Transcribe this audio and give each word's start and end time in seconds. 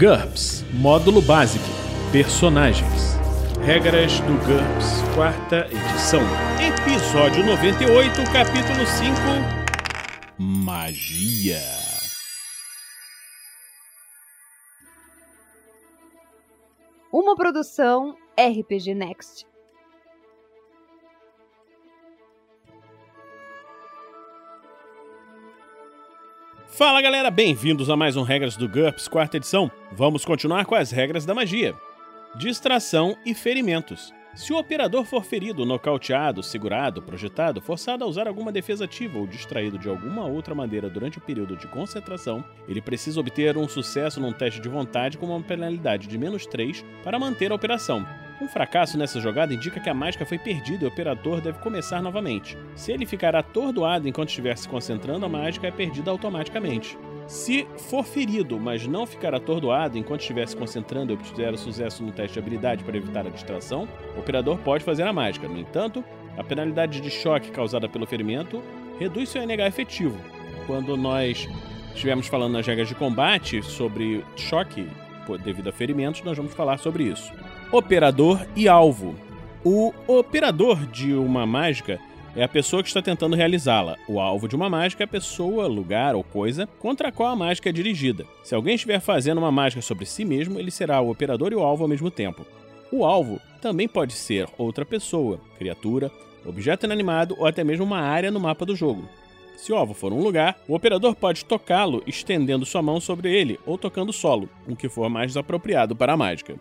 GURPS 0.00 0.64
Módulo 0.72 1.20
Básico 1.20 1.62
Personagens 2.10 3.18
Regras 3.62 4.18
do 4.20 4.32
GURPS, 4.46 5.02
quarta 5.14 5.68
edição. 5.70 6.22
Episódio 6.58 7.44
98, 7.44 8.22
capítulo 8.32 8.86
5 8.86 9.14
Magia. 10.38 11.60
Uma 17.12 17.36
produção 17.36 18.16
RPG 18.38 18.94
Next. 18.94 19.49
Fala 26.80 27.02
galera, 27.02 27.30
bem-vindos 27.30 27.90
a 27.90 27.94
mais 27.94 28.16
um 28.16 28.22
Regras 28.22 28.56
do 28.56 28.66
GURPS, 28.66 29.06
quarta 29.06 29.36
edição. 29.36 29.70
Vamos 29.92 30.24
continuar 30.24 30.64
com 30.64 30.74
as 30.74 30.90
regras 30.90 31.26
da 31.26 31.34
magia: 31.34 31.74
distração 32.34 33.14
e 33.22 33.34
ferimentos. 33.34 34.14
Se 34.34 34.50
o 34.50 34.58
operador 34.58 35.04
for 35.04 35.22
ferido, 35.22 35.66
nocauteado, 35.66 36.42
segurado, 36.42 37.02
projetado, 37.02 37.60
forçado 37.60 38.02
a 38.02 38.06
usar 38.06 38.26
alguma 38.26 38.50
defesa 38.50 38.86
ativa 38.86 39.18
ou 39.18 39.26
distraído 39.26 39.78
de 39.78 39.90
alguma 39.90 40.24
outra 40.24 40.54
maneira 40.54 40.88
durante 40.88 41.18
o 41.18 41.20
período 41.20 41.54
de 41.54 41.66
concentração, 41.66 42.42
ele 42.66 42.80
precisa 42.80 43.20
obter 43.20 43.58
um 43.58 43.68
sucesso 43.68 44.18
num 44.18 44.32
teste 44.32 44.58
de 44.58 44.68
vontade 44.70 45.18
com 45.18 45.26
uma 45.26 45.42
penalidade 45.42 46.08
de 46.08 46.16
menos 46.16 46.46
3 46.46 46.82
para 47.04 47.18
manter 47.18 47.52
a 47.52 47.56
operação. 47.56 48.06
Um 48.40 48.48
fracasso 48.48 48.96
nessa 48.96 49.20
jogada 49.20 49.52
indica 49.52 49.78
que 49.78 49.90
a 49.90 49.94
mágica 49.94 50.24
foi 50.24 50.38
perdida 50.38 50.84
e 50.84 50.86
o 50.86 50.90
operador 50.90 51.42
deve 51.42 51.58
começar 51.58 52.00
novamente. 52.00 52.56
Se 52.74 52.90
ele 52.90 53.04
ficar 53.04 53.36
atordoado 53.36 54.08
enquanto 54.08 54.30
estiver 54.30 54.56
se 54.56 54.66
concentrando, 54.66 55.26
a 55.26 55.28
mágica 55.28 55.66
é 55.66 55.70
perdida 55.70 56.10
automaticamente. 56.10 56.98
Se 57.26 57.66
for 57.90 58.02
ferido, 58.02 58.58
mas 58.58 58.86
não 58.86 59.06
ficar 59.06 59.34
atordoado 59.34 59.98
enquanto 59.98 60.22
estiver 60.22 60.48
se 60.48 60.56
concentrando 60.56 61.12
e 61.12 61.14
obtiver 61.14 61.56
sucesso 61.58 62.02
no 62.02 62.12
teste 62.12 62.32
de 62.32 62.38
habilidade 62.38 62.82
para 62.82 62.96
evitar 62.96 63.26
a 63.26 63.30
distração, 63.30 63.86
o 64.16 64.20
operador 64.20 64.56
pode 64.58 64.84
fazer 64.84 65.02
a 65.02 65.12
mágica. 65.12 65.46
No 65.46 65.58
entanto, 65.58 66.02
a 66.38 66.42
penalidade 66.42 67.00
de 67.00 67.10
choque 67.10 67.50
causada 67.50 67.90
pelo 67.90 68.06
ferimento 68.06 68.62
reduz 68.98 69.28
seu 69.28 69.42
NH 69.42 69.66
efetivo. 69.66 70.18
Quando 70.66 70.96
nós 70.96 71.46
estivermos 71.94 72.26
falando 72.26 72.54
nas 72.54 72.66
regras 72.66 72.88
de 72.88 72.94
combate 72.94 73.62
sobre 73.62 74.24
choque 74.34 74.88
devido 75.44 75.68
a 75.68 75.72
ferimentos, 75.72 76.22
nós 76.22 76.36
vamos 76.36 76.54
falar 76.54 76.78
sobre 76.78 77.04
isso. 77.04 77.30
Operador 77.72 78.44
e 78.56 78.66
alvo. 78.66 79.14
O 79.64 79.92
operador 80.08 80.86
de 80.86 81.14
uma 81.14 81.46
mágica 81.46 82.00
é 82.34 82.42
a 82.42 82.48
pessoa 82.48 82.82
que 82.82 82.88
está 82.88 83.00
tentando 83.00 83.36
realizá-la. 83.36 83.96
O 84.08 84.18
alvo 84.18 84.48
de 84.48 84.56
uma 84.56 84.68
mágica 84.68 85.04
é 85.04 85.06
a 85.06 85.08
pessoa, 85.08 85.68
lugar 85.68 86.16
ou 86.16 86.24
coisa 86.24 86.66
contra 86.80 87.08
a 87.08 87.12
qual 87.12 87.28
a 87.28 87.36
mágica 87.36 87.68
é 87.68 87.72
dirigida. 87.72 88.26
Se 88.42 88.56
alguém 88.56 88.74
estiver 88.74 88.98
fazendo 88.98 89.38
uma 89.38 89.52
mágica 89.52 89.80
sobre 89.80 90.04
si 90.04 90.24
mesmo, 90.24 90.58
ele 90.58 90.72
será 90.72 91.00
o 91.00 91.10
operador 91.12 91.52
e 91.52 91.54
o 91.54 91.62
alvo 91.62 91.84
ao 91.84 91.88
mesmo 91.88 92.10
tempo. 92.10 92.44
O 92.90 93.04
alvo 93.04 93.40
também 93.62 93.86
pode 93.86 94.14
ser 94.14 94.48
outra 94.58 94.84
pessoa, 94.84 95.40
criatura, 95.56 96.10
objeto 96.44 96.86
inanimado 96.86 97.36
ou 97.38 97.46
até 97.46 97.62
mesmo 97.62 97.84
uma 97.84 98.00
área 98.00 98.32
no 98.32 98.40
mapa 98.40 98.66
do 98.66 98.74
jogo. 98.74 99.08
Se 99.56 99.70
o 99.70 99.76
alvo 99.76 99.94
for 99.94 100.12
um 100.12 100.24
lugar, 100.24 100.58
o 100.66 100.74
operador 100.74 101.14
pode 101.14 101.44
tocá-lo 101.44 102.02
estendendo 102.04 102.66
sua 102.66 102.82
mão 102.82 103.00
sobre 103.00 103.32
ele 103.32 103.60
ou 103.64 103.78
tocando 103.78 104.12
solo, 104.12 104.48
o 104.66 104.74
que 104.74 104.88
for 104.88 105.08
mais 105.08 105.36
apropriado 105.36 105.94
para 105.94 106.14
a 106.14 106.16
mágica 106.16 106.56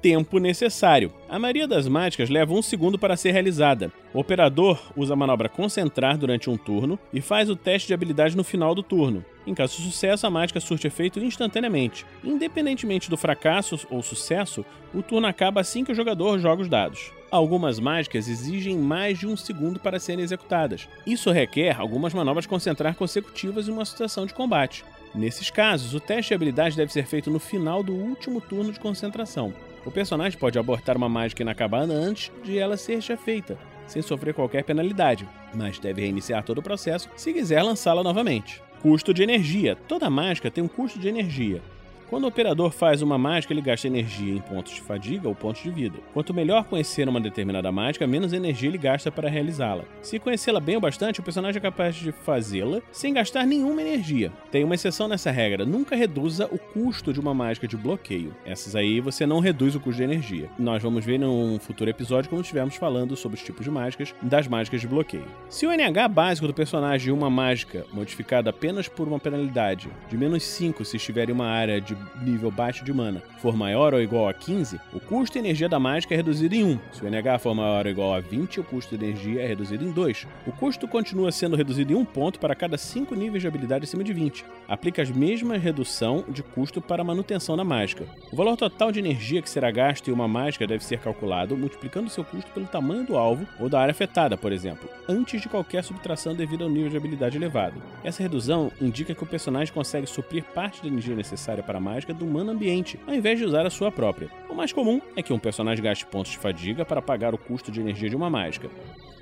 tempo 0.00 0.38
necessário. 0.38 1.12
A 1.28 1.38
maioria 1.38 1.68
das 1.68 1.86
mágicas 1.86 2.30
leva 2.30 2.54
um 2.54 2.62
segundo 2.62 2.98
para 2.98 3.16
ser 3.16 3.32
realizada. 3.32 3.92
O 4.12 4.18
operador 4.18 4.80
usa 4.96 5.12
a 5.12 5.16
manobra 5.16 5.48
concentrar 5.48 6.18
durante 6.18 6.50
um 6.50 6.56
turno 6.56 6.98
e 7.12 7.20
faz 7.20 7.48
o 7.48 7.56
teste 7.56 7.88
de 7.88 7.94
habilidade 7.94 8.36
no 8.36 8.42
final 8.42 8.74
do 8.74 8.82
turno. 8.82 9.24
Em 9.46 9.54
caso 9.54 9.76
de 9.76 9.82
sucesso, 9.82 10.26
a 10.26 10.30
mágica 10.30 10.60
surte 10.60 10.86
efeito 10.86 11.20
instantaneamente. 11.20 12.04
Independentemente 12.24 13.08
do 13.08 13.16
fracasso 13.16 13.78
ou 13.90 14.02
sucesso, 14.02 14.64
o 14.92 15.02
turno 15.02 15.26
acaba 15.26 15.60
assim 15.60 15.84
que 15.84 15.92
o 15.92 15.94
jogador 15.94 16.38
joga 16.38 16.62
os 16.62 16.68
dados. 16.68 17.12
Algumas 17.30 17.78
mágicas 17.78 18.26
exigem 18.26 18.76
mais 18.76 19.18
de 19.18 19.26
um 19.26 19.36
segundo 19.36 19.78
para 19.78 20.00
serem 20.00 20.24
executadas. 20.24 20.88
Isso 21.06 21.30
requer 21.30 21.78
algumas 21.78 22.12
manobras 22.12 22.46
concentrar 22.46 22.96
consecutivas 22.96 23.68
em 23.68 23.72
uma 23.72 23.84
situação 23.84 24.26
de 24.26 24.34
combate. 24.34 24.84
Nesses 25.14 25.50
casos, 25.50 25.94
o 25.94 26.00
teste 26.00 26.28
de 26.28 26.34
habilidade 26.34 26.76
deve 26.76 26.92
ser 26.92 27.06
feito 27.06 27.30
no 27.30 27.38
final 27.38 27.82
do 27.82 27.92
último 27.92 28.40
turno 28.40 28.72
de 28.72 28.80
concentração. 28.80 29.52
O 29.84 29.90
personagem 29.90 30.38
pode 30.38 30.58
abortar 30.58 30.96
uma 30.96 31.08
mágica 31.08 31.42
inacabada 31.42 31.92
antes 31.92 32.30
de 32.44 32.58
ela 32.58 32.76
ser 32.76 33.00
feita, 33.16 33.58
sem 33.86 34.02
sofrer 34.02 34.34
qualquer 34.34 34.62
penalidade, 34.62 35.26
mas 35.54 35.78
deve 35.78 36.02
reiniciar 36.02 36.44
todo 36.44 36.58
o 36.58 36.62
processo 36.62 37.08
se 37.16 37.32
quiser 37.32 37.62
lançá-la 37.62 38.02
novamente. 38.02 38.62
Custo 38.82 39.12
de 39.12 39.22
energia. 39.22 39.76
Toda 39.88 40.10
mágica 40.10 40.50
tem 40.50 40.62
um 40.62 40.68
custo 40.68 40.98
de 40.98 41.08
energia. 41.08 41.62
Quando 42.10 42.24
o 42.24 42.26
operador 42.26 42.72
faz 42.72 43.02
uma 43.02 43.16
mágica, 43.16 43.54
ele 43.54 43.60
gasta 43.60 43.86
energia 43.86 44.34
em 44.34 44.40
pontos 44.40 44.72
de 44.72 44.80
fadiga 44.80 45.28
ou 45.28 45.34
pontos 45.34 45.62
de 45.62 45.70
vida. 45.70 45.96
Quanto 46.12 46.34
melhor 46.34 46.64
conhecer 46.64 47.08
uma 47.08 47.20
determinada 47.20 47.70
mágica, 47.70 48.04
menos 48.04 48.32
energia 48.32 48.68
ele 48.68 48.78
gasta 48.78 49.12
para 49.12 49.30
realizá-la. 49.30 49.84
Se 50.02 50.18
conhecê-la 50.18 50.58
bem 50.58 50.76
o 50.76 50.80
bastante, 50.80 51.20
o 51.20 51.22
personagem 51.22 51.60
é 51.60 51.62
capaz 51.62 51.94
de 51.94 52.10
fazê-la 52.10 52.80
sem 52.90 53.14
gastar 53.14 53.46
nenhuma 53.46 53.80
energia. 53.80 54.32
Tem 54.50 54.64
uma 54.64 54.74
exceção 54.74 55.06
nessa 55.06 55.30
regra: 55.30 55.64
nunca 55.64 55.94
reduza 55.94 56.48
o 56.50 56.58
custo 56.58 57.12
de 57.12 57.20
uma 57.20 57.32
mágica 57.32 57.68
de 57.68 57.76
bloqueio. 57.76 58.34
Essas 58.44 58.74
aí 58.74 58.98
você 58.98 59.24
não 59.24 59.38
reduz 59.38 59.76
o 59.76 59.80
custo 59.80 59.98
de 59.98 60.02
energia. 60.02 60.50
Nós 60.58 60.82
vamos 60.82 61.04
ver 61.04 61.16
num 61.16 61.60
futuro 61.60 61.88
episódio 61.88 62.28
quando 62.28 62.42
estivermos 62.42 62.74
falando 62.74 63.14
sobre 63.14 63.38
os 63.38 63.44
tipos 63.44 63.64
de 63.64 63.70
mágicas 63.70 64.12
das 64.20 64.48
mágicas 64.48 64.80
de 64.80 64.88
bloqueio. 64.88 65.28
Se 65.48 65.64
o 65.64 65.70
NH 65.70 66.08
básico 66.08 66.48
do 66.48 66.54
personagem 66.54 67.04
de 67.04 67.12
uma 67.12 67.30
mágica 67.30 67.86
modificada 67.92 68.50
apenas 68.50 68.88
por 68.88 69.06
uma 69.06 69.20
penalidade 69.20 69.88
de 70.08 70.18
menos 70.18 70.42
5 70.42 70.84
se 70.84 70.96
estiver 70.96 71.28
em 71.28 71.32
uma 71.32 71.46
área 71.46 71.80
de 71.80 71.99
nível 72.22 72.50
baixo 72.50 72.84
de 72.84 72.92
mana 72.92 73.22
for 73.40 73.56
maior 73.56 73.94
ou 73.94 74.00
igual 74.00 74.28
a 74.28 74.34
15, 74.34 74.78
o 74.92 75.00
custo 75.00 75.32
de 75.32 75.38
energia 75.38 75.68
da 75.68 75.80
mágica 75.80 76.14
é 76.14 76.16
reduzido 76.16 76.54
em 76.54 76.64
1. 76.64 76.78
Se 76.92 77.04
o 77.04 77.08
NH 77.08 77.38
for 77.38 77.54
maior 77.54 77.86
ou 77.86 77.90
igual 77.90 78.14
a 78.14 78.20
20, 78.20 78.60
o 78.60 78.64
custo 78.64 78.96
de 78.96 79.04
energia 79.04 79.42
é 79.42 79.46
reduzido 79.46 79.84
em 79.84 79.90
2. 79.90 80.26
O 80.46 80.52
custo 80.52 80.86
continua 80.86 81.32
sendo 81.32 81.56
reduzido 81.56 81.92
em 81.92 81.96
1 81.96 82.04
ponto 82.04 82.38
para 82.38 82.54
cada 82.54 82.76
5 82.76 83.14
níveis 83.14 83.40
de 83.40 83.48
habilidade 83.48 83.84
acima 83.84 84.04
de 84.04 84.12
20. 84.12 84.44
Aplica 84.68 85.02
as 85.02 85.10
mesmas 85.10 85.62
redução 85.62 86.24
de 86.28 86.42
custo 86.42 86.80
para 86.80 87.02
a 87.02 87.04
manutenção 87.04 87.56
da 87.56 87.64
mágica. 87.64 88.04
O 88.30 88.36
valor 88.36 88.56
total 88.56 88.92
de 88.92 88.98
energia 88.98 89.40
que 89.40 89.48
será 89.48 89.70
gasto 89.70 90.08
em 90.08 90.12
uma 90.12 90.28
mágica 90.28 90.66
deve 90.66 90.84
ser 90.84 90.98
calculado 91.00 91.56
multiplicando 91.56 92.10
seu 92.10 92.24
custo 92.24 92.50
pelo 92.52 92.66
tamanho 92.66 93.04
do 93.04 93.16
alvo 93.16 93.46
ou 93.58 93.68
da 93.68 93.80
área 93.80 93.92
afetada, 93.92 94.36
por 94.36 94.52
exemplo, 94.52 94.88
antes 95.08 95.40
de 95.40 95.48
qualquer 95.48 95.82
subtração 95.82 96.34
devido 96.34 96.64
ao 96.64 96.70
nível 96.70 96.90
de 96.90 96.96
habilidade 96.96 97.36
elevado. 97.36 97.82
Essa 98.04 98.22
redução 98.22 98.70
indica 98.80 99.14
que 99.14 99.22
o 99.22 99.26
personagem 99.26 99.72
consegue 99.72 100.06
suprir 100.06 100.44
parte 100.54 100.82
da 100.82 100.88
energia 100.88 101.14
necessária 101.14 101.62
para 101.62 101.78
a 101.78 101.80
mágica 101.90 102.14
do 102.14 102.24
humano 102.24 102.52
ambiente, 102.52 102.98
ao 103.06 103.14
invés 103.14 103.38
de 103.38 103.44
usar 103.44 103.66
a 103.66 103.70
sua 103.70 103.90
própria. 103.90 104.30
O 104.48 104.54
mais 104.54 104.72
comum 104.72 105.00
é 105.16 105.22
que 105.22 105.32
um 105.32 105.38
personagem 105.38 105.82
gaste 105.82 106.06
pontos 106.06 106.30
de 106.30 106.38
fadiga 106.38 106.84
para 106.84 107.02
pagar 107.02 107.34
o 107.34 107.38
custo 107.38 107.72
de 107.72 107.80
energia 107.80 108.08
de 108.08 108.14
uma 108.14 108.30
mágica. 108.30 108.70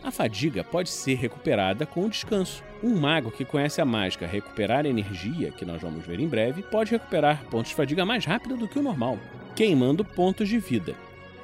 A 0.02 0.10
fadiga 0.10 0.62
pode 0.62 0.90
ser 0.90 1.14
recuperada 1.14 1.86
com 1.86 2.04
o 2.04 2.08
descanso. 2.10 2.62
Um 2.82 2.94
mago 2.94 3.30
que 3.30 3.44
conhece 3.44 3.80
a 3.80 3.84
mágica 3.84 4.26
recuperar 4.26 4.86
energia, 4.86 5.50
que 5.50 5.64
nós 5.64 5.80
vamos 5.80 6.04
ver 6.04 6.20
em 6.20 6.28
breve, 6.28 6.62
pode 6.62 6.90
recuperar 6.90 7.44
pontos 7.46 7.70
de 7.70 7.74
fadiga 7.74 8.04
mais 8.04 8.24
rápido 8.24 8.56
do 8.56 8.68
que 8.68 8.78
o 8.78 8.82
normal, 8.82 9.18
queimando 9.56 10.04
pontos 10.04 10.48
de 10.48 10.58
vida. 10.58 10.94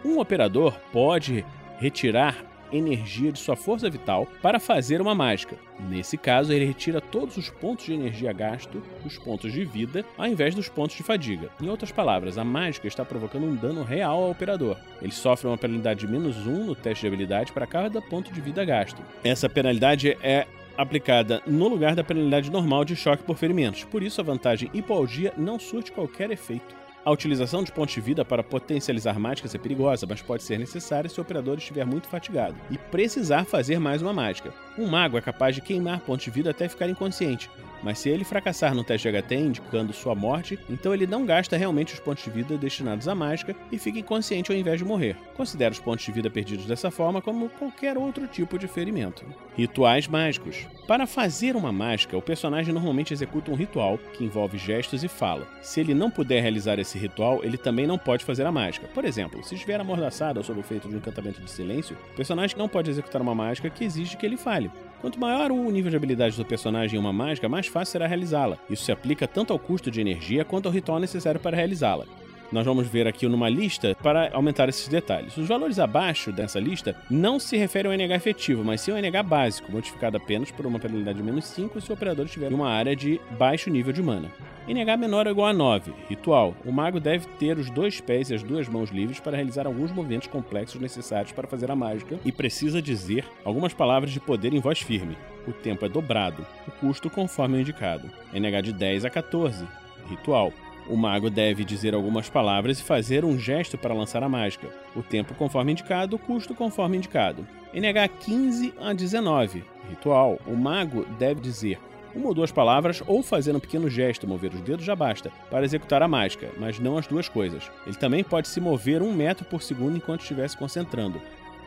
Um 0.04 0.18
operador 0.18 0.78
pode 0.92 1.44
retirar 1.78 2.44
energia 2.76 3.32
de 3.32 3.38
sua 3.38 3.56
força 3.56 3.88
vital 3.88 4.26
para 4.42 4.58
fazer 4.58 5.00
uma 5.00 5.14
mágica. 5.14 5.56
Nesse 5.88 6.16
caso, 6.16 6.52
ele 6.52 6.64
retira 6.64 7.00
todos 7.00 7.36
os 7.36 7.50
pontos 7.50 7.84
de 7.84 7.92
energia 7.92 8.32
gasto 8.32 8.82
dos 9.02 9.18
pontos 9.18 9.52
de 9.52 9.64
vida, 9.64 10.04
ao 10.16 10.26
invés 10.26 10.54
dos 10.54 10.68
pontos 10.68 10.96
de 10.96 11.02
fadiga. 11.02 11.50
Em 11.60 11.68
outras 11.68 11.90
palavras, 11.90 12.38
a 12.38 12.44
mágica 12.44 12.86
está 12.86 13.04
provocando 13.04 13.44
um 13.44 13.54
dano 13.54 13.82
real 13.82 14.24
ao 14.24 14.30
operador. 14.30 14.76
Ele 15.02 15.12
sofre 15.12 15.46
uma 15.46 15.58
penalidade 15.58 16.00
de 16.00 16.08
menos 16.08 16.46
1 16.46 16.64
no 16.64 16.74
teste 16.74 17.02
de 17.02 17.08
habilidade 17.08 17.52
para 17.52 17.66
cada 17.66 18.00
ponto 18.00 18.32
de 18.32 18.40
vida 18.40 18.64
gasto. 18.64 19.02
Essa 19.22 19.48
penalidade 19.48 20.16
é 20.22 20.46
aplicada 20.76 21.40
no 21.46 21.68
lugar 21.68 21.94
da 21.94 22.04
penalidade 22.04 22.50
normal 22.50 22.84
de 22.84 22.96
choque 22.96 23.22
por 23.22 23.36
ferimentos. 23.36 23.84
Por 23.84 24.02
isso, 24.02 24.20
a 24.20 24.24
vantagem 24.24 24.70
hipoalgia 24.74 25.32
não 25.36 25.58
surte 25.58 25.92
qualquer 25.92 26.30
efeito. 26.30 26.83
A 27.04 27.10
utilização 27.10 27.62
de 27.62 27.70
pontos 27.70 27.94
de 27.94 28.00
vida 28.00 28.24
para 28.24 28.42
potencializar 28.42 29.18
mágicas 29.18 29.54
é 29.54 29.58
perigosa, 29.58 30.06
mas 30.08 30.22
pode 30.22 30.42
ser 30.42 30.58
necessária 30.58 31.10
se 31.10 31.20
o 31.20 31.22
operador 31.22 31.58
estiver 31.58 31.84
muito 31.84 32.08
fatigado 32.08 32.56
e 32.70 32.78
precisar 32.78 33.44
fazer 33.44 33.78
mais 33.78 34.00
uma 34.00 34.12
mágica. 34.12 34.54
Um 34.78 34.86
mago 34.86 35.18
é 35.18 35.20
capaz 35.20 35.54
de 35.54 35.60
queimar 35.60 36.00
pontos 36.00 36.24
de 36.24 36.30
vida 36.30 36.50
até 36.50 36.66
ficar 36.66 36.88
inconsciente, 36.88 37.50
mas 37.84 37.98
se 37.98 38.08
ele 38.08 38.24
fracassar 38.24 38.74
no 38.74 38.82
teste 38.82 39.10
de 39.10 39.22
HT 39.22 39.34
indicando 39.34 39.92
sua 39.92 40.14
morte, 40.14 40.58
então 40.70 40.94
ele 40.94 41.06
não 41.06 41.26
gasta 41.26 41.56
realmente 41.56 41.92
os 41.92 42.00
pontos 42.00 42.24
de 42.24 42.30
vida 42.30 42.56
destinados 42.56 43.06
à 43.06 43.14
mágica 43.14 43.54
e 43.70 43.78
fica 43.78 43.98
inconsciente 43.98 44.50
ao 44.50 44.56
invés 44.56 44.78
de 44.78 44.84
morrer. 44.84 45.16
Considera 45.36 45.72
os 45.72 45.78
pontos 45.78 46.04
de 46.04 46.10
vida 46.10 46.30
perdidos 46.30 46.64
dessa 46.64 46.90
forma 46.90 47.20
como 47.20 47.50
qualquer 47.50 47.98
outro 47.98 48.26
tipo 48.26 48.58
de 48.58 48.66
ferimento. 48.66 49.24
Rituais 49.56 50.08
mágicos. 50.08 50.66
Para 50.88 51.06
fazer 51.06 51.56
uma 51.56 51.70
mágica, 51.70 52.16
o 52.16 52.22
personagem 52.22 52.72
normalmente 52.72 53.12
executa 53.12 53.50
um 53.50 53.54
ritual 53.54 53.98
que 54.14 54.24
envolve 54.24 54.56
gestos 54.56 55.04
e 55.04 55.08
fala. 55.08 55.46
Se 55.60 55.80
ele 55.80 55.94
não 55.94 56.10
puder 56.10 56.40
realizar 56.40 56.78
esse 56.78 56.98
ritual, 56.98 57.40
ele 57.44 57.58
também 57.58 57.86
não 57.86 57.98
pode 57.98 58.24
fazer 58.24 58.46
a 58.46 58.52
mágica. 58.52 58.88
Por 58.88 59.04
exemplo, 59.04 59.44
se 59.44 59.54
estiver 59.54 59.78
amordaçado 59.78 60.40
ou 60.40 60.44
sob 60.44 60.58
o 60.58 60.62
efeito 60.62 60.88
de 60.88 60.94
um 60.94 60.98
encantamento 60.98 61.42
de 61.42 61.50
silêncio, 61.50 61.96
o 62.12 62.16
personagem 62.16 62.56
não 62.56 62.68
pode 62.68 62.90
executar 62.90 63.20
uma 63.20 63.34
mágica 63.34 63.68
que 63.68 63.84
exige 63.84 64.16
que 64.16 64.24
ele 64.24 64.36
fale. 64.36 64.70
Quanto 65.04 65.20
maior 65.20 65.52
o 65.52 65.70
nível 65.70 65.90
de 65.90 65.98
habilidade 65.98 66.34
do 66.34 66.46
personagem 66.46 66.96
em 66.96 66.98
uma 66.98 67.12
mágica, 67.12 67.46
mais 67.46 67.66
fácil 67.66 67.92
será 67.92 68.06
realizá-la. 68.06 68.56
Isso 68.70 68.84
se 68.84 68.90
aplica 68.90 69.28
tanto 69.28 69.52
ao 69.52 69.58
custo 69.58 69.90
de 69.90 70.00
energia 70.00 70.46
quanto 70.46 70.64
ao 70.64 70.72
ritual 70.72 70.98
necessário 70.98 71.38
para 71.38 71.54
realizá-la. 71.54 72.06
Nós 72.54 72.64
vamos 72.64 72.86
ver 72.86 73.08
aqui 73.08 73.26
numa 73.26 73.48
lista 73.48 73.96
para 74.00 74.30
aumentar 74.32 74.68
esses 74.68 74.86
detalhes. 74.86 75.36
Os 75.36 75.48
valores 75.48 75.80
abaixo 75.80 76.30
dessa 76.30 76.60
lista 76.60 76.94
não 77.10 77.40
se 77.40 77.56
referem 77.56 77.90
ao 77.90 77.98
NH 77.98 78.14
efetivo, 78.14 78.62
mas 78.62 78.80
sim 78.80 78.92
ao 78.92 78.96
NH 78.96 79.24
básico, 79.24 79.72
modificado 79.72 80.18
apenas 80.18 80.52
por 80.52 80.64
uma 80.64 80.78
penalidade 80.78 81.18
de 81.18 81.24
menos 81.24 81.46
5 81.46 81.80
se 81.80 81.90
o 81.90 81.94
operador 81.94 82.26
estiver 82.26 82.52
em 82.52 82.54
uma 82.54 82.70
área 82.70 82.94
de 82.94 83.20
baixo 83.36 83.68
nível 83.70 83.92
de 83.92 84.00
mana. 84.00 84.30
NH 84.68 84.96
menor 84.96 85.26
ou 85.26 85.32
igual 85.32 85.48
a 85.48 85.52
9. 85.52 85.92
Ritual. 86.08 86.54
O 86.64 86.70
mago 86.70 87.00
deve 87.00 87.26
ter 87.40 87.58
os 87.58 87.68
dois 87.70 88.00
pés 88.00 88.30
e 88.30 88.34
as 88.36 88.44
duas 88.44 88.68
mãos 88.68 88.90
livres 88.90 89.18
para 89.18 89.34
realizar 89.34 89.66
alguns 89.66 89.90
movimentos 89.90 90.28
complexos 90.28 90.80
necessários 90.80 91.32
para 91.32 91.48
fazer 91.48 91.72
a 91.72 91.76
mágica 91.76 92.20
e 92.24 92.30
precisa 92.30 92.80
dizer 92.80 93.24
algumas 93.44 93.74
palavras 93.74 94.12
de 94.12 94.20
poder 94.20 94.54
em 94.54 94.60
voz 94.60 94.78
firme. 94.78 95.18
O 95.44 95.52
tempo 95.52 95.84
é 95.84 95.88
dobrado, 95.88 96.46
o 96.68 96.70
custo 96.70 97.10
conforme 97.10 97.56
o 97.56 97.60
indicado. 97.60 98.08
NH 98.32 98.62
de 98.62 98.72
10 98.72 99.06
a 99.06 99.10
14. 99.10 99.66
Ritual. 100.08 100.52
O 100.88 100.96
mago 100.96 101.30
deve 101.30 101.64
dizer 101.64 101.94
algumas 101.94 102.28
palavras 102.28 102.78
e 102.78 102.82
fazer 102.82 103.24
um 103.24 103.38
gesto 103.38 103.78
para 103.78 103.94
lançar 103.94 104.22
a 104.22 104.28
mágica. 104.28 104.68
O 104.94 105.02
tempo 105.02 105.34
conforme 105.34 105.72
indicado, 105.72 106.16
o 106.16 106.18
custo 106.18 106.54
conforme 106.54 106.98
indicado. 106.98 107.46
NH 107.72 108.08
15 108.20 108.74
a 108.80 108.92
19. 108.92 109.64
Ritual. 109.88 110.38
O 110.46 110.54
mago 110.54 111.06
deve 111.18 111.40
dizer 111.40 111.78
uma 112.14 112.28
ou 112.28 112.34
duas 112.34 112.52
palavras 112.52 113.02
ou 113.06 113.22
fazer 113.22 113.56
um 113.56 113.60
pequeno 113.60 113.90
gesto, 113.90 114.28
mover 114.28 114.54
os 114.54 114.60
dedos 114.60 114.84
já 114.84 114.94
basta, 114.94 115.32
para 115.50 115.64
executar 115.64 116.00
a 116.02 116.08
mágica, 116.08 116.48
mas 116.58 116.78
não 116.78 116.96
as 116.96 117.06
duas 117.06 117.28
coisas. 117.28 117.68
Ele 117.84 117.96
também 117.96 118.22
pode 118.22 118.46
se 118.46 118.60
mover 118.60 119.02
um 119.02 119.12
metro 119.12 119.44
por 119.44 119.62
segundo 119.62 119.96
enquanto 119.96 120.20
estiver 120.20 120.48
se 120.48 120.56
concentrando. 120.56 121.20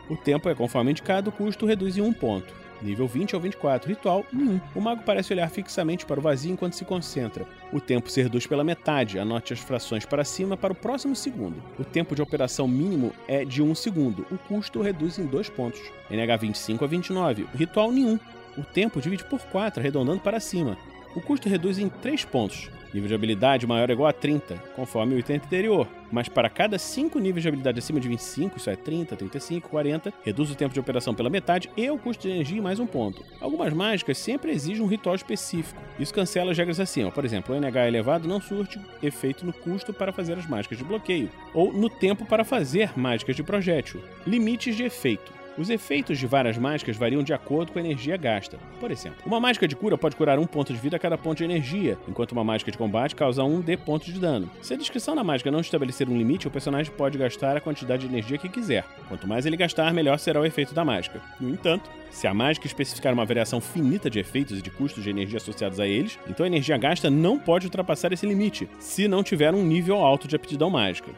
O 0.08 0.16
tempo 0.16 0.48
é 0.48 0.54
conforme 0.54 0.92
indicado, 0.92 1.28
o 1.28 1.32
custo 1.32 1.66
reduz 1.66 1.98
em 1.98 2.00
um 2.00 2.14
ponto. 2.14 2.54
Nível 2.82 3.06
20 3.06 3.34
ao 3.34 3.40
24, 3.40 3.88
ritual 3.88 4.24
nenhum. 4.32 4.60
O 4.74 4.80
mago 4.80 5.02
parece 5.04 5.32
olhar 5.32 5.48
fixamente 5.48 6.06
para 6.06 6.20
o 6.20 6.22
vazio 6.22 6.52
enquanto 6.52 6.74
se 6.74 6.84
concentra. 6.84 7.46
O 7.72 7.80
tempo 7.80 8.10
se 8.10 8.22
reduz 8.22 8.46
pela 8.46 8.64
metade, 8.64 9.18
anote 9.18 9.52
as 9.52 9.60
frações 9.60 10.04
para 10.04 10.24
cima 10.24 10.56
para 10.56 10.72
o 10.72 10.76
próximo 10.76 11.14
segundo. 11.16 11.62
O 11.78 11.84
tempo 11.84 12.14
de 12.14 12.22
operação 12.22 12.68
mínimo 12.68 13.12
é 13.26 13.44
de 13.44 13.62
1 13.62 13.74
segundo, 13.74 14.26
o 14.30 14.38
custo 14.38 14.80
reduz 14.80 15.18
em 15.18 15.26
2 15.26 15.50
pontos. 15.50 15.80
NH 16.10 16.36
25 16.36 16.84
a 16.84 16.88
29, 16.88 17.46
ritual 17.54 17.90
nenhum 17.90 18.18
o 18.58 18.64
tempo 18.64 19.00
divide 19.00 19.24
por 19.24 19.40
4, 19.40 19.80
arredondando 19.80 20.20
para 20.20 20.40
cima. 20.40 20.76
O 21.18 21.20
custo 21.20 21.48
reduz 21.48 21.80
em 21.80 21.88
3 21.88 22.24
pontos. 22.26 22.70
Nível 22.94 23.08
de 23.08 23.14
habilidade 23.16 23.66
maior 23.66 23.88
ou 23.88 23.92
igual 23.92 24.08
a 24.08 24.12
30, 24.12 24.54
conforme 24.76 25.16
o 25.16 25.18
item 25.18 25.34
anterior. 25.34 25.88
Mas 26.12 26.28
para 26.28 26.48
cada 26.48 26.78
5 26.78 27.18
níveis 27.18 27.42
de 27.42 27.48
habilidade 27.48 27.80
acima 27.80 27.98
de 27.98 28.08
25, 28.08 28.56
isso 28.56 28.70
é 28.70 28.76
30, 28.76 29.16
35, 29.16 29.68
40, 29.68 30.14
reduz 30.22 30.48
o 30.48 30.54
tempo 30.54 30.72
de 30.72 30.78
operação 30.78 31.16
pela 31.16 31.28
metade 31.28 31.68
e 31.76 31.90
o 31.90 31.98
custo 31.98 32.22
de 32.22 32.32
energia 32.32 32.58
em 32.58 32.60
mais 32.60 32.78
um 32.78 32.86
ponto. 32.86 33.24
Algumas 33.40 33.72
mágicas 33.72 34.16
sempre 34.16 34.52
exigem 34.52 34.80
um 34.80 34.86
ritual 34.86 35.16
específico. 35.16 35.82
Isso 35.98 36.14
cancela 36.14 36.52
as 36.52 36.56
regras 36.56 36.78
assim, 36.78 37.02
ó. 37.02 37.10
por 37.10 37.24
exemplo, 37.24 37.52
o 37.52 37.58
NH 37.58 37.88
elevado 37.88 38.28
não 38.28 38.40
surte 38.40 38.80
efeito 39.02 39.44
no 39.44 39.52
custo 39.52 39.92
para 39.92 40.12
fazer 40.12 40.38
as 40.38 40.46
mágicas 40.46 40.78
de 40.78 40.84
bloqueio, 40.84 41.28
ou 41.52 41.72
no 41.72 41.90
tempo 41.90 42.24
para 42.24 42.44
fazer 42.44 42.96
mágicas 42.96 43.34
de 43.34 43.42
projétil. 43.42 44.00
Limites 44.24 44.76
de 44.76 44.84
efeito. 44.84 45.37
Os 45.58 45.70
efeitos 45.70 46.16
de 46.18 46.26
várias 46.26 46.56
mágicas 46.56 46.96
variam 46.96 47.20
de 47.20 47.34
acordo 47.34 47.72
com 47.72 47.80
a 47.80 47.82
energia 47.82 48.16
gasta. 48.16 48.56
Por 48.78 48.92
exemplo, 48.92 49.18
uma 49.26 49.40
mágica 49.40 49.66
de 49.66 49.74
cura 49.74 49.98
pode 49.98 50.14
curar 50.14 50.38
um 50.38 50.46
ponto 50.46 50.72
de 50.72 50.78
vida 50.78 50.96
a 50.96 51.00
cada 51.00 51.18
ponto 51.18 51.38
de 51.38 51.44
energia, 51.44 51.98
enquanto 52.06 52.30
uma 52.30 52.44
mágica 52.44 52.70
de 52.70 52.78
combate 52.78 53.16
causa 53.16 53.42
um 53.42 53.60
D 53.60 53.76
pontos 53.76 54.14
de 54.14 54.20
dano. 54.20 54.48
Se 54.62 54.74
a 54.74 54.76
descrição 54.76 55.16
da 55.16 55.24
mágica 55.24 55.50
não 55.50 55.58
estabelecer 55.58 56.08
um 56.08 56.16
limite, 56.16 56.46
o 56.46 56.50
personagem 56.50 56.92
pode 56.92 57.18
gastar 57.18 57.56
a 57.56 57.60
quantidade 57.60 58.06
de 58.06 58.14
energia 58.14 58.38
que 58.38 58.48
quiser. 58.48 58.84
Quanto 59.08 59.26
mais 59.26 59.46
ele 59.46 59.56
gastar, 59.56 59.92
melhor 59.92 60.20
será 60.20 60.40
o 60.40 60.46
efeito 60.46 60.72
da 60.72 60.84
mágica. 60.84 61.20
No 61.40 61.48
entanto, 61.50 61.90
se 62.08 62.28
a 62.28 62.32
mágica 62.32 62.68
especificar 62.68 63.12
uma 63.12 63.24
variação 63.24 63.60
finita 63.60 64.08
de 64.08 64.20
efeitos 64.20 64.60
e 64.60 64.62
de 64.62 64.70
custos 64.70 65.02
de 65.02 65.10
energia 65.10 65.38
associados 65.38 65.80
a 65.80 65.86
eles, 65.88 66.20
então 66.28 66.44
a 66.44 66.46
energia 66.46 66.78
gasta 66.78 67.10
não 67.10 67.36
pode 67.36 67.66
ultrapassar 67.66 68.12
esse 68.12 68.26
limite, 68.26 68.68
se 68.78 69.08
não 69.08 69.24
tiver 69.24 69.52
um 69.52 69.64
nível 69.64 69.96
alto 69.96 70.28
de 70.28 70.36
aptidão 70.36 70.70
mágica. 70.70 71.10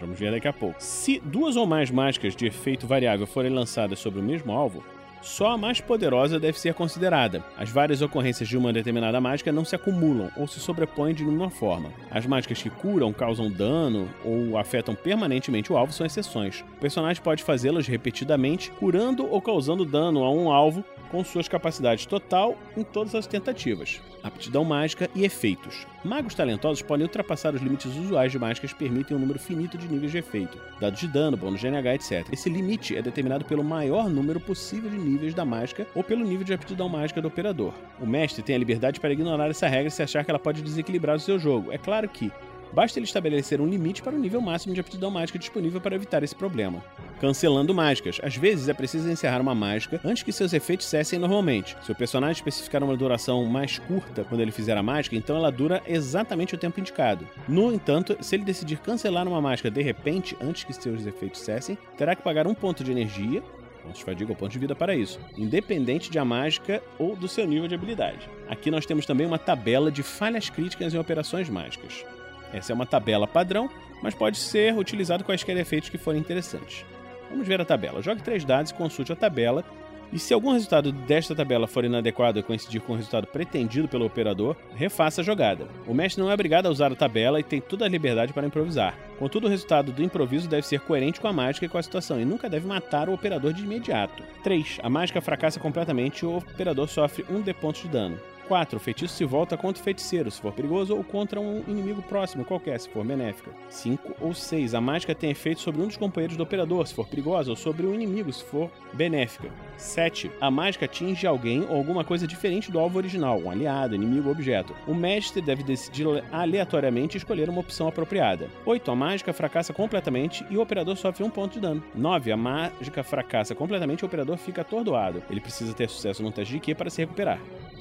Vamos 0.00 0.18
ver 0.18 0.30
daqui 0.32 0.48
a 0.48 0.52
pouco. 0.52 0.76
Se 0.82 1.20
duas 1.20 1.56
ou 1.56 1.66
mais 1.66 1.90
mágicas 1.90 2.34
de 2.34 2.46
efeito 2.46 2.86
variável 2.86 3.26
forem 3.26 3.52
lançadas 3.52 3.98
sobre 3.98 4.20
o 4.20 4.22
mesmo 4.22 4.52
alvo, 4.52 4.82
só 5.22 5.50
a 5.50 5.58
mais 5.58 5.80
poderosa 5.80 6.40
deve 6.40 6.58
ser 6.58 6.72
considerada. 6.72 7.44
As 7.58 7.68
várias 7.68 8.00
ocorrências 8.00 8.48
de 8.48 8.56
uma 8.56 8.72
determinada 8.72 9.20
mágica 9.20 9.52
não 9.52 9.66
se 9.66 9.76
acumulam 9.76 10.30
ou 10.34 10.46
se 10.46 10.58
sobrepõem 10.58 11.14
de 11.14 11.24
nenhuma 11.24 11.50
forma. 11.50 11.92
As 12.10 12.24
mágicas 12.24 12.62
que 12.62 12.70
curam, 12.70 13.12
causam 13.12 13.50
dano 13.50 14.08
ou 14.24 14.56
afetam 14.56 14.94
permanentemente 14.94 15.70
o 15.70 15.76
alvo 15.76 15.92
são 15.92 16.06
exceções. 16.06 16.64
O 16.76 16.80
personagem 16.80 17.22
pode 17.22 17.42
fazê-las 17.42 17.86
repetidamente, 17.86 18.70
curando 18.72 19.26
ou 19.30 19.42
causando 19.42 19.84
dano 19.84 20.24
a 20.24 20.32
um 20.32 20.50
alvo 20.50 20.82
com 21.10 21.24
suas 21.24 21.48
capacidades 21.48 22.06
total 22.06 22.56
em 22.76 22.82
todas 22.82 23.14
as 23.14 23.26
tentativas, 23.26 24.00
aptidão 24.22 24.64
mágica 24.64 25.10
e 25.14 25.24
efeitos. 25.24 25.86
Magos 26.04 26.34
talentosos 26.34 26.82
podem 26.82 27.04
ultrapassar 27.04 27.54
os 27.54 27.60
limites 27.60 27.94
usuais 27.96 28.32
de 28.32 28.38
mágicas 28.38 28.72
que 28.72 28.78
permitem 28.78 29.16
um 29.16 29.20
número 29.20 29.38
finito 29.38 29.76
de 29.76 29.88
níveis 29.88 30.12
de 30.12 30.18
efeito, 30.18 30.58
dados 30.80 31.00
de 31.00 31.08
dano, 31.08 31.36
bônus 31.36 31.60
de 31.60 31.70
NH, 31.70 31.94
etc. 31.94 32.26
Esse 32.32 32.48
limite 32.48 32.96
é 32.96 33.02
determinado 33.02 33.44
pelo 33.44 33.64
maior 33.64 34.08
número 34.08 34.40
possível 34.40 34.88
de 34.88 34.96
níveis 34.96 35.34
da 35.34 35.44
mágica 35.44 35.86
ou 35.94 36.02
pelo 36.02 36.24
nível 36.24 36.44
de 36.44 36.54
aptidão 36.54 36.88
mágica 36.88 37.20
do 37.20 37.28
operador. 37.28 37.74
O 38.00 38.06
mestre 38.06 38.42
tem 38.42 38.54
a 38.54 38.58
liberdade 38.58 39.00
para 39.00 39.12
ignorar 39.12 39.50
essa 39.50 39.68
regra 39.68 39.90
se 39.90 40.02
achar 40.02 40.24
que 40.24 40.30
ela 40.30 40.38
pode 40.38 40.62
desequilibrar 40.62 41.16
o 41.16 41.20
seu 41.20 41.38
jogo. 41.38 41.72
É 41.72 41.78
claro 41.78 42.08
que, 42.08 42.32
Basta 42.72 42.98
ele 42.98 43.06
estabelecer 43.06 43.60
um 43.60 43.66
limite 43.66 44.02
para 44.02 44.14
o 44.14 44.18
nível 44.18 44.40
máximo 44.40 44.74
de 44.74 44.80
aptidão 44.80 45.10
mágica 45.10 45.38
disponível 45.38 45.80
para 45.80 45.94
evitar 45.94 46.22
esse 46.22 46.34
problema. 46.34 46.84
Cancelando 47.20 47.74
mágicas. 47.74 48.20
Às 48.22 48.36
vezes 48.36 48.68
é 48.68 48.74
preciso 48.74 49.08
encerrar 49.08 49.40
uma 49.40 49.54
mágica 49.54 50.00
antes 50.04 50.22
que 50.22 50.32
seus 50.32 50.52
efeitos 50.52 50.86
cessem 50.86 51.18
normalmente. 51.18 51.76
Se 51.82 51.92
o 51.92 51.94
personagem 51.94 52.36
especificar 52.36 52.82
uma 52.82 52.96
duração 52.96 53.44
mais 53.44 53.78
curta 53.78 54.24
quando 54.24 54.40
ele 54.40 54.52
fizer 54.52 54.76
a 54.76 54.82
mágica, 54.82 55.16
então 55.16 55.36
ela 55.36 55.50
dura 55.50 55.82
exatamente 55.86 56.54
o 56.54 56.58
tempo 56.58 56.80
indicado. 56.80 57.26
No 57.48 57.72
entanto, 57.72 58.16
se 58.20 58.36
ele 58.36 58.44
decidir 58.44 58.78
cancelar 58.78 59.26
uma 59.26 59.40
mágica 59.40 59.70
de 59.70 59.82
repente, 59.82 60.36
antes 60.40 60.64
que 60.64 60.72
seus 60.72 61.06
efeitos 61.06 61.40
cessem, 61.40 61.76
terá 61.96 62.14
que 62.14 62.22
pagar 62.22 62.46
um 62.46 62.54
ponto 62.54 62.84
de 62.84 62.90
energia, 62.90 63.42
pontos 63.82 63.98
de 63.98 64.04
fadiga 64.04 64.32
ou 64.32 64.36
ponto 64.36 64.52
de 64.52 64.58
vida 64.58 64.74
para 64.74 64.94
isso, 64.94 65.18
independente 65.36 66.10
de 66.10 66.18
a 66.18 66.24
mágica 66.24 66.82
ou 66.98 67.16
do 67.16 67.28
seu 67.28 67.46
nível 67.46 67.68
de 67.68 67.74
habilidade. 67.74 68.28
Aqui 68.48 68.70
nós 68.70 68.86
temos 68.86 69.06
também 69.06 69.26
uma 69.26 69.38
tabela 69.38 69.90
de 69.90 70.02
falhas 70.02 70.48
críticas 70.48 70.94
em 70.94 70.98
operações 70.98 71.48
mágicas. 71.48 72.04
Essa 72.52 72.72
é 72.72 72.74
uma 72.74 72.86
tabela 72.86 73.26
padrão, 73.26 73.68
mas 74.02 74.14
pode 74.14 74.38
ser 74.38 74.76
utilizado 74.76 75.24
quaisquer 75.24 75.56
efeitos 75.56 75.88
que 75.88 75.98
forem 75.98 76.20
interessantes. 76.20 76.84
Vamos 77.30 77.46
ver 77.46 77.60
a 77.60 77.64
tabela. 77.64 78.02
Jogue 78.02 78.22
três 78.22 78.44
dados 78.44 78.70
e 78.70 78.74
consulte 78.74 79.12
a 79.12 79.16
tabela. 79.16 79.64
E 80.12 80.18
se 80.18 80.34
algum 80.34 80.52
resultado 80.52 80.90
desta 80.90 81.36
tabela 81.36 81.68
for 81.68 81.84
inadequado 81.84 82.40
e 82.40 82.42
coincidir 82.42 82.80
com 82.80 82.94
o 82.94 82.96
resultado 82.96 83.28
pretendido 83.28 83.86
pelo 83.86 84.04
operador, 84.04 84.56
refaça 84.74 85.20
a 85.20 85.24
jogada. 85.24 85.68
O 85.86 85.94
mestre 85.94 86.20
não 86.20 86.28
é 86.28 86.34
obrigado 86.34 86.66
a 86.66 86.70
usar 86.70 86.90
a 86.90 86.96
tabela 86.96 87.38
e 87.38 87.44
tem 87.44 87.60
toda 87.60 87.84
a 87.84 87.88
liberdade 87.88 88.32
para 88.32 88.44
improvisar. 88.44 88.98
Contudo, 89.20 89.46
o 89.46 89.50
resultado 89.50 89.92
do 89.92 90.02
improviso 90.02 90.48
deve 90.48 90.66
ser 90.66 90.80
coerente 90.80 91.20
com 91.20 91.28
a 91.28 91.32
mágica 91.32 91.66
e 91.66 91.68
com 91.68 91.78
a 91.78 91.82
situação, 91.82 92.20
e 92.20 92.24
nunca 92.24 92.48
deve 92.48 92.66
matar 92.66 93.08
o 93.08 93.14
operador 93.14 93.52
de 93.52 93.62
imediato. 93.62 94.24
3. 94.42 94.80
A 94.82 94.90
mágica 94.90 95.20
fracassa 95.20 95.60
completamente 95.60 96.22
e 96.22 96.26
o 96.26 96.38
operador 96.38 96.88
sofre 96.88 97.24
1 97.30 97.42
d 97.42 97.54
pontos 97.54 97.82
de 97.82 97.88
dano. 97.88 98.18
4. 98.50 98.78
O 98.78 98.80
feitiço 98.80 99.14
se 99.14 99.24
volta 99.24 99.56
contra 99.56 99.80
o 99.80 99.84
feiticeiro, 99.84 100.28
se 100.28 100.40
for 100.40 100.52
perigoso, 100.52 100.96
ou 100.96 101.04
contra 101.04 101.40
um 101.40 101.62
inimigo 101.68 102.02
próximo 102.02 102.44
qualquer, 102.44 102.80
se 102.80 102.88
for 102.88 103.04
benéfica. 103.04 103.52
5 103.68 104.16
ou 104.20 104.34
6. 104.34 104.74
A 104.74 104.80
mágica 104.80 105.14
tem 105.14 105.30
efeito 105.30 105.60
sobre 105.60 105.80
um 105.80 105.86
dos 105.86 105.96
companheiros 105.96 106.36
do 106.36 106.42
operador, 106.42 106.84
se 106.84 106.92
for 106.92 107.06
perigosa, 107.06 107.50
ou 107.50 107.54
sobre 107.54 107.86
o 107.86 107.90
um 107.90 107.94
inimigo, 107.94 108.32
se 108.32 108.42
for 108.42 108.68
benéfica. 108.92 109.48
7. 109.76 110.32
A 110.40 110.50
mágica 110.50 110.86
atinge 110.86 111.28
alguém 111.28 111.64
ou 111.68 111.76
alguma 111.76 112.02
coisa 112.02 112.26
diferente 112.26 112.72
do 112.72 112.80
alvo 112.80 112.98
original, 112.98 113.38
um 113.38 113.48
aliado, 113.48 113.94
inimigo 113.94 114.26
ou 114.26 114.32
objeto. 114.32 114.74
O 114.84 114.94
mestre 114.94 115.40
deve 115.40 115.62
decidir 115.62 116.06
aleatoriamente 116.32 117.16
escolher 117.16 117.48
uma 117.48 117.60
opção 117.60 117.86
apropriada. 117.86 118.48
8. 118.66 118.90
A 118.90 118.96
mágica 118.96 119.32
fracassa 119.32 119.72
completamente 119.72 120.44
e 120.50 120.56
o 120.56 120.60
operador 120.60 120.96
sofre 120.96 121.22
um 121.22 121.30
ponto 121.30 121.52
de 121.52 121.60
dano. 121.60 121.84
9. 121.94 122.32
A 122.32 122.36
mágica 122.36 123.04
fracassa 123.04 123.54
completamente 123.54 124.00
e 124.00 124.04
o 124.04 124.08
operador 124.08 124.36
fica 124.38 124.62
atordoado. 124.62 125.22
Ele 125.30 125.40
precisa 125.40 125.72
ter 125.72 125.88
sucesso 125.88 126.20
no 126.20 126.32
teste 126.32 126.54
de 126.54 126.58
Q 126.58 126.74
para 126.74 126.90
se 126.90 127.00
recuperar. 127.00 127.38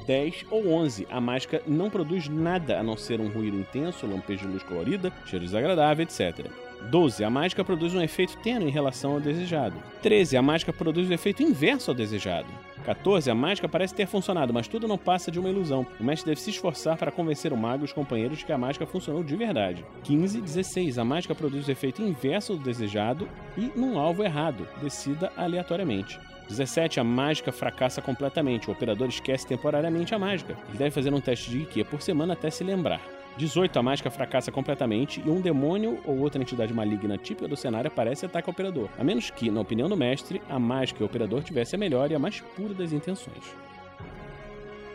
10 0.09 0.47
ou 0.49 0.73
11. 0.73 1.05
A 1.11 1.21
mágica 1.21 1.61
não 1.67 1.87
produz 1.87 2.27
nada 2.27 2.79
a 2.79 2.83
não 2.83 2.97
ser 2.97 3.21
um 3.21 3.29
ruído 3.29 3.59
intenso, 3.59 4.07
lampejo 4.07 4.47
de 4.47 4.53
luz 4.53 4.63
colorida, 4.63 5.13
cheiro 5.27 5.45
desagradável, 5.45 6.01
etc. 6.01 6.47
12. 6.89 7.23
A 7.23 7.29
mágica 7.29 7.63
produz 7.63 7.93
um 7.93 8.01
efeito 8.01 8.35
tênue 8.37 8.69
em 8.69 8.71
relação 8.71 9.11
ao 9.11 9.19
desejado. 9.19 9.75
13. 10.01 10.35
A 10.35 10.41
mágica 10.41 10.73
produz 10.73 11.07
o 11.07 11.13
efeito 11.13 11.43
inverso 11.43 11.91
ao 11.91 11.95
desejado. 11.95 12.47
14. 12.85 13.29
A 13.29 13.35
mágica 13.35 13.69
parece 13.69 13.93
ter 13.93 14.07
funcionado, 14.07 14.51
mas 14.51 14.67
tudo 14.67 14.87
não 14.87 14.97
passa 14.97 15.29
de 15.29 15.39
uma 15.39 15.49
ilusão. 15.49 15.85
O 15.99 16.03
mestre 16.03 16.31
deve 16.31 16.41
se 16.41 16.49
esforçar 16.49 16.97
para 16.97 17.11
convencer 17.11 17.53
o 17.53 17.57
mago 17.57 17.83
e 17.83 17.85
os 17.85 17.93
companheiros 17.93 18.39
de 18.39 18.45
que 18.45 18.51
a 18.51 18.57
mágica 18.57 18.87
funcionou 18.87 19.23
de 19.23 19.35
verdade. 19.35 19.85
15. 20.05 20.41
16. 20.41 20.97
A 20.97 21.05
mágica 21.05 21.35
produz 21.35 21.67
o 21.67 21.71
efeito 21.71 22.01
inverso 22.01 22.55
do 22.55 22.63
desejado 22.63 23.29
e 23.55 23.71
num 23.75 23.99
alvo 23.99 24.23
errado. 24.23 24.67
Decida 24.81 25.31
aleatoriamente. 25.37 26.19
17. 26.49 26.99
A 26.99 27.03
mágica 27.03 27.51
fracassa 27.51 28.01
completamente. 28.01 28.69
O 28.69 28.73
operador 28.73 29.07
esquece 29.07 29.47
temporariamente 29.47 30.13
a 30.13 30.19
mágica. 30.19 30.57
Ele 30.67 30.77
deve 30.77 30.91
fazer 30.91 31.13
um 31.13 31.21
teste 31.21 31.49
de 31.49 31.59
IQ 31.59 31.85
por 31.85 32.01
semana 32.01 32.33
até 32.33 32.49
se 32.49 32.63
lembrar. 32.63 32.99
18, 33.37 33.79
a 33.79 33.83
mágica 33.83 34.09
fracassa 34.09 34.51
completamente 34.51 35.23
e 35.25 35.29
um 35.29 35.39
demônio 35.39 35.99
ou 36.03 36.17
outra 36.19 36.41
entidade 36.41 36.73
maligna 36.73 37.17
típica 37.17 37.47
do 37.47 37.55
cenário 37.55 37.87
aparece 37.87 38.25
e 38.25 38.27
ataca 38.27 38.49
o 38.49 38.51
operador, 38.51 38.89
a 38.97 39.03
menos 39.03 39.29
que, 39.29 39.49
na 39.49 39.61
opinião 39.61 39.87
do 39.87 39.95
mestre, 39.95 40.41
a 40.49 40.59
mágica 40.59 41.01
e 41.01 41.03
o 41.03 41.05
operador 41.05 41.41
tivesse 41.41 41.75
a 41.75 41.77
melhor 41.77 42.11
e 42.11 42.15
a 42.15 42.19
mais 42.19 42.41
pura 42.41 42.73
das 42.73 42.91
intenções. 42.91 43.55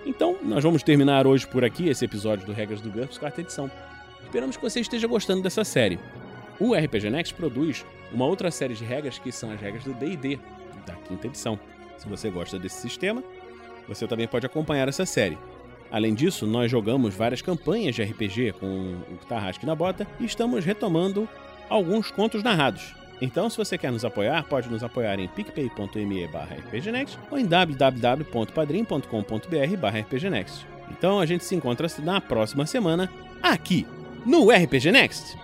Então, 0.05 0.37
nós 0.43 0.63
vamos 0.63 0.83
terminar 0.83 1.27
hoje 1.27 1.47
por 1.47 1.65
aqui 1.65 1.89
esse 1.89 2.05
episódio 2.05 2.45
do 2.45 2.53
Regras 2.53 2.83
do 2.83 2.91
GURPS, 2.91 3.17
quarta 3.17 3.41
edição. 3.41 3.71
Esperamos 4.23 4.57
que 4.57 4.63
você 4.63 4.81
esteja 4.81 5.07
gostando 5.07 5.43
dessa 5.43 5.65
série. 5.65 5.99
O 6.61 6.75
RPG 6.75 7.09
Next 7.09 7.33
produz 7.33 7.87
uma 8.13 8.27
outra 8.27 8.51
série 8.51 8.75
de 8.75 8.85
regras 8.85 9.19
que 9.19 9.33
são 9.33 9.51
as 9.51 9.61
regras 9.61 9.85
do 9.85 9.95
D&D, 9.95 10.39
da 10.87 10.95
quinta 10.95 11.27
edição. 11.27 11.59
Se 11.99 12.09
você 12.09 12.31
gosta 12.31 12.59
desse 12.59 12.81
sistema, 12.81 13.23
você 13.89 14.07
também 14.07 14.27
pode 14.27 14.47
acompanhar 14.47 14.89
essa 14.89 15.07
série. 15.07 15.39
Além 15.91 16.15
disso, 16.15 16.47
nós 16.47 16.71
jogamos 16.71 17.15
várias 17.15 17.43
campanhas 17.43 17.95
de 17.95 18.03
RPG 18.03 18.55
com 18.59 18.67
o 18.67 19.27
Tarrasque 19.29 19.67
na 19.67 19.75
Bota 19.75 20.07
e 20.19 20.25
estamos 20.25 20.65
retomando 20.65 21.29
alguns 21.69 22.11
contos 22.11 22.43
narrados. 22.43 22.95
Então, 23.21 23.49
se 23.49 23.57
você 23.57 23.79
quer 23.79 23.93
nos 23.93 24.05
apoiar, 24.05 24.43
pode 24.45 24.69
nos 24.69 24.83
apoiar 24.83 25.21
em 25.21 25.29
picpay.me 25.29 26.25
rpgnext 26.25 27.17
ou 27.31 27.39
em 27.39 27.47
www.padrim.com.br 27.47 30.01
rpgnext. 30.01 30.67
Então, 30.91 31.21
a 31.21 31.27
gente 31.27 31.45
se 31.45 31.55
encontra 31.55 31.87
na 32.03 32.21
próxima 32.21 32.67
semana, 32.67 33.09
aqui, 33.43 33.87
no 34.27 34.51
RPG 34.51 34.91
Next! 34.91 35.44